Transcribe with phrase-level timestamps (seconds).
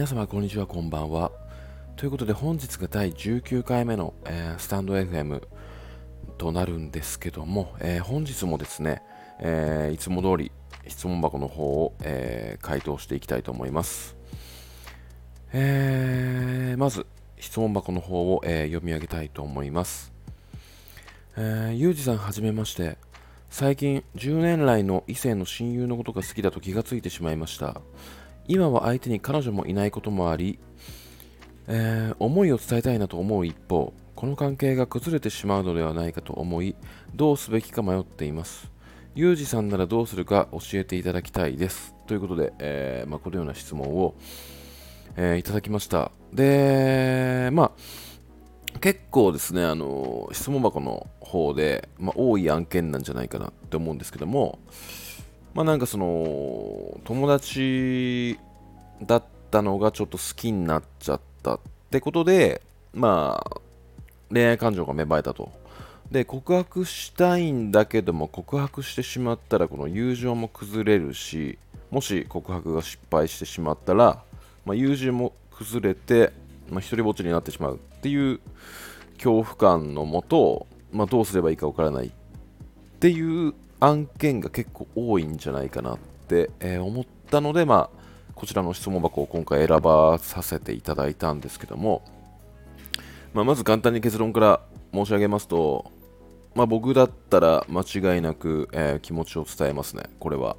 [0.00, 1.30] 皆様こんにちはこんばんは。
[1.96, 5.42] ということで本日が第19回目の、えー、スタンド FM
[6.38, 9.02] となるんですけども、えー、本日もですね、
[9.40, 10.52] えー、いつも通り
[10.88, 14.16] 質問箱の方を、え回答していきたいと思います、
[15.52, 17.04] えまず
[17.38, 20.14] 質問箱の方を、え読み上げたいと思います、
[21.36, 22.96] えゆうじさんはじめまして。
[23.50, 27.82] 最近10年来の異性の親友のことが好きだと気がついてしまいました。
[28.50, 30.58] 今は相手に彼女もいないこともあり、
[31.68, 36.74] えー、思いを伝えたいなと思う一方この関係が崩れてしまうのではないかと思い
[37.14, 38.72] どうすべきか迷っています。
[39.14, 41.94] ユージさんならどうするか教えていただきたいです。
[42.08, 44.16] ということで、えー、まあ、このような質問を、
[45.16, 46.10] えー、いただきました。
[46.32, 47.70] でまあ
[48.80, 54.58] 結構ですね、あの質問箱の方で、まあ、多い案件なんじゃないかなって思うんですけども、
[55.54, 58.38] まあなんかその、友達
[59.02, 62.62] だったのがちょっと好きになっちゃったってことで、
[62.94, 63.60] まあ、
[64.30, 65.50] 恋愛感情が芽生えたと。
[66.10, 71.58] で、告白したいんだけども、告白してしまったら、この友情も崩れるし、
[71.90, 74.22] もし告白が失敗してしまったら、
[74.64, 76.32] まあ、友情も崩れて、
[76.68, 78.40] まあ、一人ぼっちになってしまうっていう
[79.14, 82.10] 恐怖感のもと、まあ、どうすればいいかわからないっ
[83.00, 92.02] ていう案件が結構多いんじゃないかなって、えー、思ったので、まあ、こちらの質問箱を今回選ばさせていただいたんですけども、
[93.32, 94.60] まあ、まず簡単に結論から
[94.92, 95.90] 申し上げますと、
[96.54, 100.56] まあ、僕だったら間違いなく、えー、気持ちを伝えますね、これは。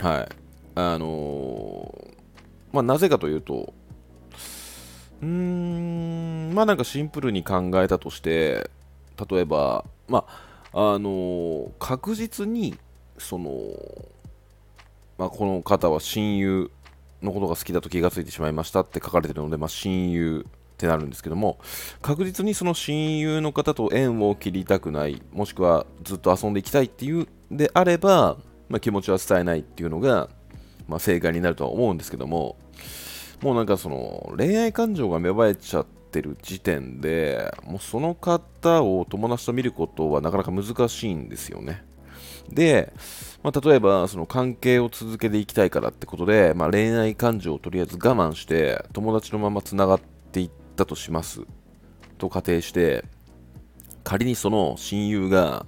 [0.00, 0.28] はい。
[0.76, 2.14] あのー、
[2.72, 3.72] まあ、なぜかというと、
[5.22, 8.70] うーん、まあなんかシンプルに考えたとして、
[9.30, 12.76] 例えば、まあ、あの、確実に、
[13.16, 13.52] その、
[15.16, 16.68] まあ、この方は親友
[17.22, 21.60] のことが好きだと気がついてしまいましたって書かれてるので、まあ、親友ってなるんですけども、
[22.02, 28.36] 確実にその親友の方と縁を切りたくない、もしくはずっと遊んでいきたいっていうであれば、
[28.68, 30.28] まあ、気持ちは伝えないっていうのが、
[30.88, 32.56] まあ、正解になるとは思うんですけども、
[33.42, 41.84] もうなんかその恋愛感情が芽生えちゃってる時点でもうその方を友達と見ることはなかなか難しいんですよね。
[42.48, 42.92] で、
[43.42, 51.42] まあ、例えばその関係を続けていきたいからってことで、まあ、恋愛感情をとりあえず我慢して友達のままつながっていったとします
[52.18, 53.04] と仮定して
[54.04, 55.66] 仮にその親友が、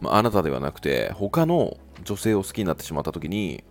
[0.00, 3.62] まあ、あなたではなくて他の女性を好きになってしまった時に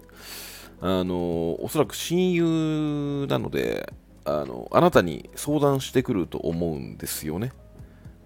[0.80, 3.92] あのおそらく親友なので
[4.26, 7.54] あのあなたに相談してくると思うんですよね。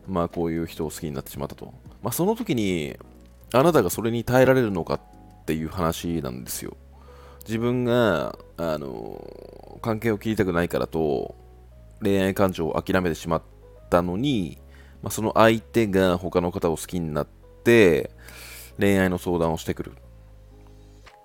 [0.08, 1.74] まあこういう人を好きになってしまったと。
[2.02, 2.96] まあその時に
[3.54, 6.78] あなたがそれに耐えられるのかっていう話なんですよ。
[7.46, 11.36] 自分があの関係を切りたくないからと
[12.02, 13.42] 恋愛感情を諦めてしまっ
[13.90, 14.58] たのに、
[15.02, 17.28] まあ、その相手が他の方を好きになっ
[17.64, 18.12] て
[18.78, 19.94] 恋愛の相談をしてくる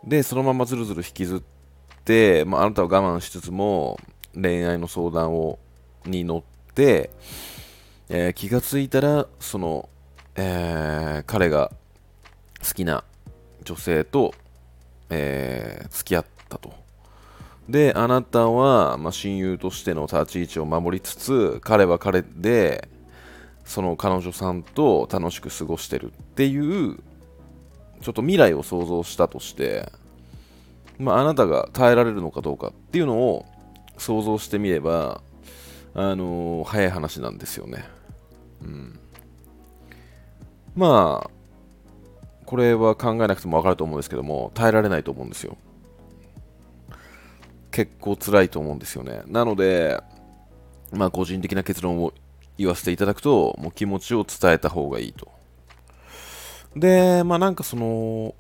[0.04, 1.42] で、そのままずるずる引きずっ
[2.04, 3.98] て、まあ、あなたは我慢しつつも
[4.34, 5.58] 恋愛の相談を
[6.06, 7.10] に乗って、
[8.08, 9.88] えー、気がついたら、その、
[10.36, 11.70] えー、彼が
[12.66, 13.04] 好きな
[13.62, 14.34] 女性と、
[15.10, 16.72] えー、付き合ったと。
[17.68, 22.88] で、あなたは、まあ、親友としての立ち位置を守りつつ、彼は彼で、
[23.64, 26.98] その彼女さんと楽しく過ごしてるっていう
[28.04, 29.90] ちょっと未来を想像したとして、
[30.98, 33.46] まあ、あなたが耐えられるのかどうかっていうのを
[33.98, 35.22] 想像してみれば、
[35.94, 37.84] あのー、早い話なんですよね。
[38.62, 38.98] うん。
[40.74, 41.30] まあ、
[42.46, 45.56] これは考えなくても分かると思うんですけども、耐えられないと思うんですよ。
[47.70, 49.22] 結構辛いと思うんですよね。
[49.26, 50.00] なので、
[50.92, 52.12] まあ、個人的な結論を
[52.56, 55.28] 言わせていただくと、もう気持ちを伝えた方がいいと。
[56.76, 58.34] で、まあなんかその、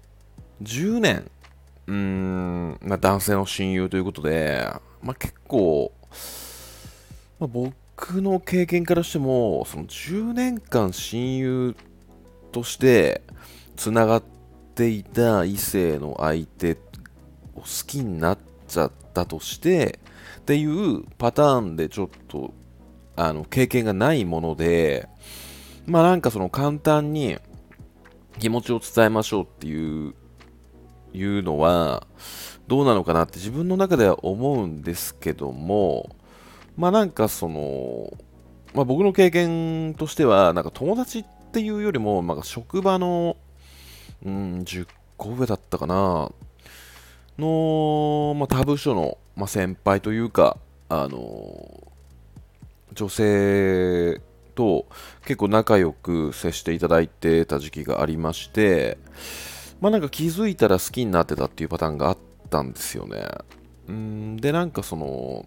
[0.62, 1.30] 10年、
[1.86, 4.68] うーん、まあ、男性の親友ということで、
[5.04, 5.92] まあ結構、
[7.38, 11.76] まあ、僕の経験からしても、その10年間親友
[12.52, 13.22] として
[13.76, 14.22] つながっ
[14.74, 16.72] ていた異性の相手
[17.54, 20.00] を好きになっちゃったとして、
[20.38, 22.54] っていうパターンでちょっと、
[23.14, 25.08] あの、経験がないもので、
[25.86, 27.38] まあなんかその簡単に、
[28.38, 30.14] 気持ちを伝えましょうっていう
[31.14, 32.06] いうのは
[32.66, 36.14] どうなのかなって自分の中では思うんですけども
[36.76, 38.12] まあなんかその、
[38.74, 43.36] まあ、僕の経験としてはなんか友達っていうよりもなんか職場の、
[44.24, 46.32] うん、10個上だったかな
[47.38, 50.56] の、まあ、他部署の、まあ、先輩というか、
[50.88, 51.92] あの
[52.92, 54.20] 女性
[54.54, 54.86] と
[55.22, 58.98] 結構仲良く接していただいてた時期がありまして、
[59.80, 62.18] まあなんか気づいたら好きになってたっていうパターンがあっ
[62.54, 63.26] ったんですよね。
[63.88, 65.46] うんで、なんかその、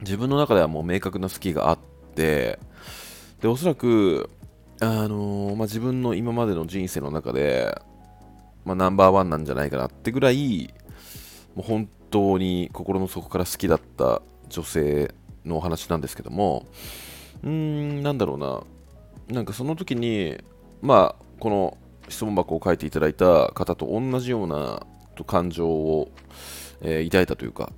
[0.00, 1.78] 自分の中ではもう明確な好きがあっ
[2.14, 2.58] て、
[3.42, 4.30] で、おそらく、
[4.80, 7.78] あのー、まあ、自分の今までの人生の中で、
[8.64, 10.72] まあ、ナンバーワンなんじゃないかなってぐらい、
[11.54, 16.66] もう本当に心の底から好きだった女性のお話なんですけども、
[17.42, 18.62] うん、なんだろうな、
[19.28, 20.38] なんかその時に、
[20.80, 21.76] まあ、この
[22.08, 26.10] 質問箱を書いていただいた方と同じようなと感情を、
[26.80, 27.72] えー、抱いたというか、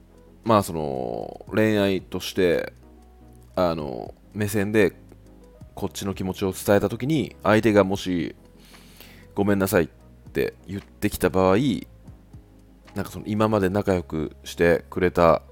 [0.44, 2.72] まあ、その恋愛として、
[3.56, 4.92] あの目線で
[5.74, 8.36] こっちの気持ちを伝えた時に相手がもし
[9.34, 9.88] ごめんなさいっ
[10.32, 11.56] て言ってきた場合
[12.94, 15.42] なんかその今まで仲良くしてくれた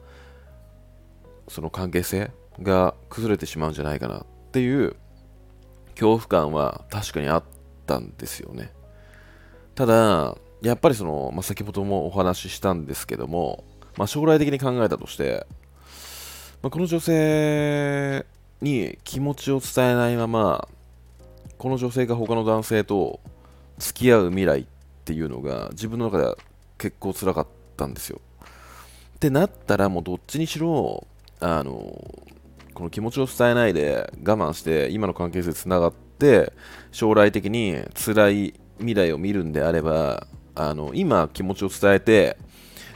[1.49, 2.31] その関係性
[2.61, 4.97] が崩れてしまうんじゃないかなっていう
[5.91, 7.45] 恐怖感は確かにあっ
[7.87, 8.73] たんですよね。
[9.75, 13.65] ただやっぱりその、まあ、先ほどもお話ししたんですけども、
[13.97, 15.47] まあ、将来的に考えたとして、
[16.63, 18.25] まあ、この女性
[18.61, 20.69] に気持ちを伝えないまま
[21.59, 23.21] この女性が他の男性と
[23.79, 24.67] 付き合う未来っ
[25.05, 26.37] ていうのが自分の中では
[26.79, 27.47] 結構辛かっ
[27.77, 28.21] たんですよ。
[29.17, 31.07] ってなったらもうどっちにしろ
[31.41, 31.73] あの
[32.75, 36.53] この気持ちを伝えないで我慢して今の関係性つながって
[36.91, 42.37] 将来的に辛い未来を見るんであればあの今気持ちを伝えて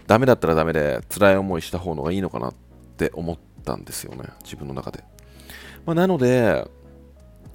[0.07, 2.55] ダメだったらダメで辛い思いした方がいいのかなっ
[2.97, 4.25] て思ったんですよね。
[4.43, 5.05] 自分の中で、
[5.85, 6.67] まあ、なので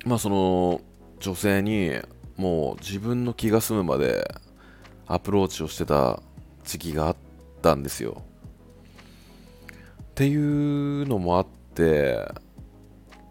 [0.05, 0.81] まあその
[1.19, 1.91] 女性に
[2.35, 4.27] もう自分の気が済むまで
[5.07, 6.21] アプローチをしてた
[6.63, 7.15] 時期があっ
[7.61, 8.23] たんですよ。
[10.01, 12.19] っていうのもあって、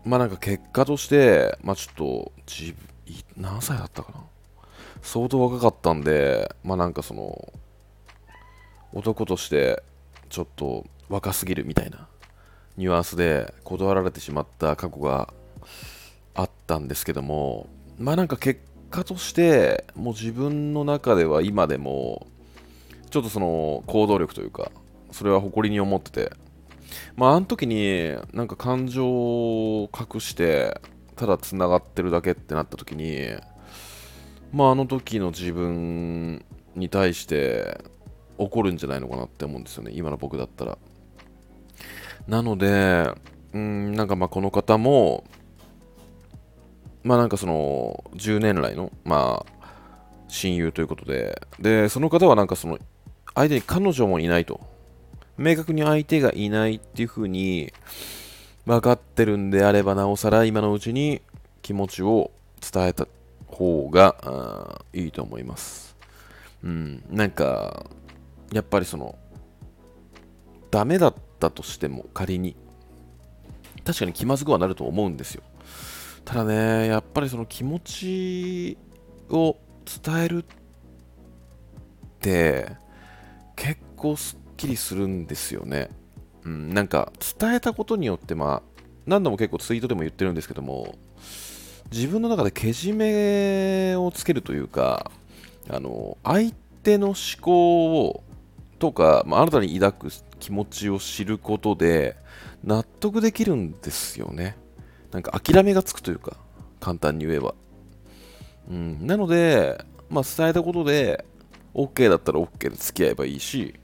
[0.04, 2.32] まあなんか結果として、まあちょっと、
[3.36, 4.18] 何歳だったかな？
[5.02, 7.52] 相当若かったんで、まあなんかその、
[8.94, 9.82] 男として
[10.28, 12.08] ちょっと若すぎるみたいな
[12.76, 15.32] ニュアンスで断られてしまった過去が
[16.34, 17.68] あったんですけども、
[17.98, 18.60] まあなんか結
[18.90, 22.26] 果として、もう自分の中では今でも、
[23.10, 24.70] ちょっとその行動力というか、
[25.10, 26.32] それは誇りに思ってて、
[27.16, 30.80] まあ、あの時になんか感情を隠して
[31.16, 33.34] ただつながってるだけってなった時に
[34.52, 36.44] まああの時の自分
[36.76, 37.80] に対して
[38.38, 39.92] 怒るんじゃないのかなって思うんですよね。
[39.94, 40.78] 今の僕だったら。
[42.28, 43.10] なので
[43.52, 45.24] うんなんかまあこの方も
[47.02, 49.68] まあなんかその10年来のまあ
[50.28, 51.40] 親友ということで。
[51.58, 52.78] でその方はなんかその
[53.34, 54.60] 相手に彼女もいないと。
[55.38, 57.72] 明確に相手がいないっていう風に
[58.66, 61.22] 分かってるんであればなおさら今のうちに
[61.62, 63.08] 気持ちを伝えた
[63.52, 65.96] 方がいいと思います。
[66.64, 67.86] うん、なんか
[68.52, 69.18] やっぱりその
[70.70, 72.56] ダメだったとしても仮に
[73.84, 75.42] 確かに気まずくはなると思うんですよ。
[76.24, 78.78] ただね、やっぱりその気持ち
[79.28, 79.56] を
[80.04, 80.46] 伝えるっ
[82.20, 82.76] て
[83.56, 85.88] 結構すっきりするんですよね。
[86.44, 90.94] うん、なんか伝えたことによって、まあ、何度も結構ツイートでも言ってるんですけども、
[91.92, 95.10] 自分の中でけじめをつけるというか、
[95.68, 98.24] あの相手の思考を
[98.78, 102.16] とか、まあ、新たに抱く気持ちを知ることで
[102.64, 104.56] 納得できるんですよね。
[105.12, 106.36] なんか諦めがつくというか、
[106.80, 107.54] 簡単に言えば。
[108.70, 111.24] うん、なので、まあ、伝えたことで
[111.74, 113.74] OK だったら OK で付き合えばいいし、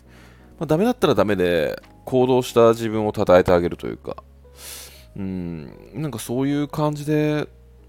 [0.58, 4.16] まあ、ダメだったらダメで行動した自分を称えてあげるというか、
[5.16, 7.48] うん、なんかそういう感じで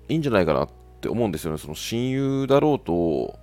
[0.10, 0.70] いいんじゃないかなっ
[1.02, 1.58] て思うんですよね。
[1.58, 3.40] その親友だろうと、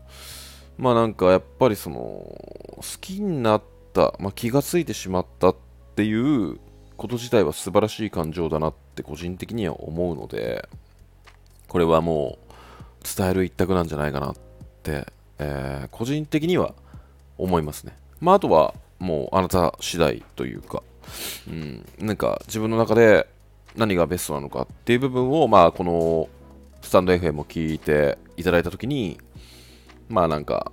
[0.77, 5.57] まあなんかやっぱりその好きになった、まあ、気がついてしまったっ
[5.95, 6.59] ていう
[6.97, 10.69] こと自体は素晴らしい感情だなって個人的には思うので、
[11.69, 12.39] これはも
[13.01, 14.35] う伝える一択なんじゃないかなっ
[14.83, 15.07] て、
[15.39, 16.75] えー、個人的には
[17.39, 17.97] 思いますね。
[18.21, 20.83] まああとはもうあなた次第というか、
[21.49, 23.29] うん、なんか自分の中で
[23.77, 26.29] 何がベストなのかっていう部分を、まあ、この
[26.87, 29.19] スタンド FM を聞いていただいたときに、
[30.09, 30.71] まあなんか、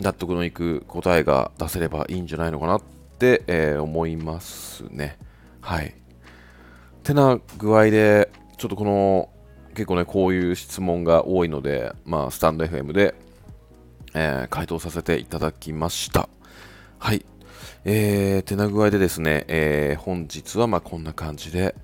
[0.00, 2.82] 納得のいく答えが出せればいいんじゃないのかなっ
[3.18, 5.18] て、えー、思いますね。
[5.60, 5.94] はい。
[7.02, 9.28] てな具合で、ちょっとこの、
[9.74, 13.14] 結構ね、こういう質問が多いので、まあ、スタンド FM で、
[14.14, 16.30] えー、回答させていただきました。
[16.98, 17.26] はい。
[17.84, 21.74] えー、てな具合でですね、えー、本日はまこんな感じで、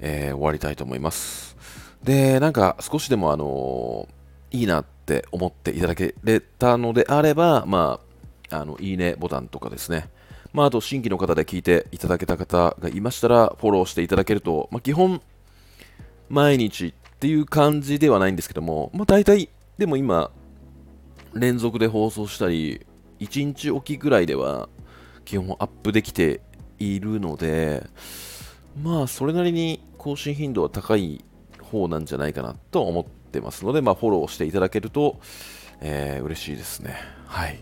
[0.00, 1.54] えー、終わりたいと思います。
[2.04, 4.08] で、なんか少しでもあの
[4.50, 7.98] いいなって思っていただけれたのであれば、ま
[8.50, 10.08] あ、あの、いいねボタンとかですね、
[10.52, 15.22] まあ、あと新規の方で聞いていただけた方がいましたら、フォローしていただけると、まあ、基本、
[16.28, 20.30] 毎日っていう感じではないんですけども、まあ、大体、でも今、
[21.32, 22.86] 連続で放送したり、
[23.20, 24.68] 1日おきぐらいでは、
[25.24, 26.42] 基本アップできて
[26.78, 27.86] いるので、
[28.82, 31.24] まあ、それなりに更新頻度は高い
[31.74, 35.20] 方なんじゃないかなと思ってますので、まあ、フォローしていただけると、
[35.80, 36.96] えー、嬉しいですね。
[37.26, 37.58] はい。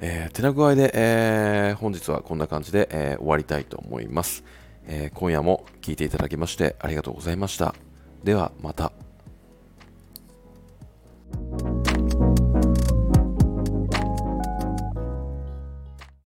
[0.00, 4.44] えー、てな具合で、えー、本日はこんな感じで、えー、終わりたいと思います、
[4.86, 7.74] えー、今夜も聴いていただきましてありがとうございました。
[8.22, 9.05] ではまた。